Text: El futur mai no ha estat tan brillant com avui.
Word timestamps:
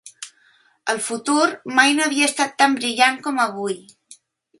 El 0.93 1.01
futur 1.07 1.43
mai 1.79 1.93
no 1.99 2.07
ha 2.07 2.23
estat 2.29 2.57
tan 2.63 2.73
brillant 2.79 3.21
com 3.29 3.43
avui. 3.45 3.77